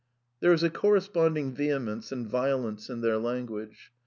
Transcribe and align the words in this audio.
There 0.39 0.51
is 0.51 0.63
a 0.63 0.71
corresponding 0.71 1.53
vehemence 1.53 2.11
and 2.11 2.25
violence 2.25 2.89
in 2.89 3.01
their 3.01 3.19
language. 3.19 3.91